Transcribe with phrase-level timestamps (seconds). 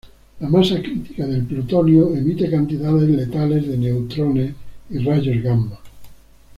[0.39, 4.55] La masa crítica del plutonio emite cantidades letales de neutrones
[4.89, 5.79] y rayos gamma.